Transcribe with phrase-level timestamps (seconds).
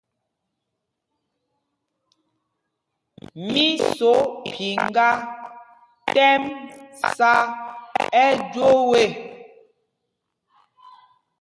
[3.51, 3.65] Mí
[3.95, 4.11] sǒ
[4.51, 5.09] phiŋgā
[6.13, 6.43] tɛ́m
[7.15, 7.33] sá
[8.23, 9.05] ɛjwōō ê.